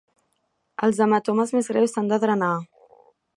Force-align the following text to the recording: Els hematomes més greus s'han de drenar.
Els 0.87 1.01
hematomes 1.05 1.53
més 1.57 1.69
greus 1.73 1.93
s'han 1.97 2.11
de 2.13 2.19
drenar. 2.25 2.51